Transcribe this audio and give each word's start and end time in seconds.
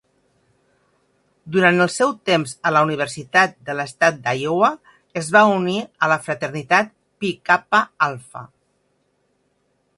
Durant 1.55 1.83
el 1.85 1.91
seu 1.95 2.13
temps 2.29 2.53
a 2.69 2.71
la 2.77 2.81
Universitat 2.87 3.53
de 3.69 3.77
l'Estat 3.81 4.19
d'Iowa 4.25 4.71
es 5.23 5.31
va 5.37 5.45
unir 5.61 5.79
a 6.07 6.11
la 6.15 6.19
fraternitat 6.27 6.93
Pi 7.21 7.33
Kappa 7.51 7.87
Alpha. 8.11 8.47